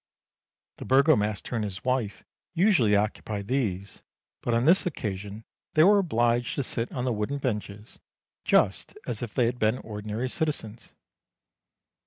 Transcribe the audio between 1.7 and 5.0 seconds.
wife usually occupied these, but on this